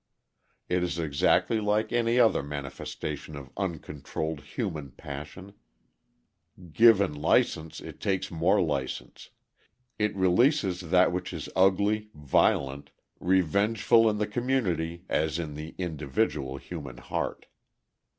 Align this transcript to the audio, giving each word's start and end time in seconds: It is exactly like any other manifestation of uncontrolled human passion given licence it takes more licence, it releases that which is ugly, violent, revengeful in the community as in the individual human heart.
It 0.67 0.81
is 0.81 0.97
exactly 0.97 1.59
like 1.59 1.91
any 1.93 2.19
other 2.19 2.41
manifestation 2.41 3.35
of 3.35 3.51
uncontrolled 3.55 4.39
human 4.41 4.89
passion 4.93 5.53
given 6.71 7.13
licence 7.13 7.79
it 7.79 7.99
takes 8.01 8.31
more 8.31 8.59
licence, 8.63 9.29
it 9.99 10.15
releases 10.15 10.81
that 10.89 11.11
which 11.11 11.31
is 11.33 11.49
ugly, 11.55 12.09
violent, 12.15 12.89
revengeful 13.19 14.09
in 14.09 14.17
the 14.17 14.25
community 14.25 15.05
as 15.07 15.37
in 15.37 15.53
the 15.53 15.75
individual 15.77 16.57
human 16.57 16.97
heart. 16.97 17.45